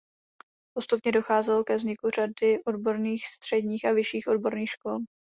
Postupně 0.73 1.11
docházelo 1.11 1.63
ke 1.63 1.77
vzniku 1.77 2.09
řady 2.09 2.63
odborných 2.65 3.25
středních 3.27 3.85
a 3.85 3.91
vyšších 3.93 4.27
odborných 4.27 4.69
škol. 4.69 4.97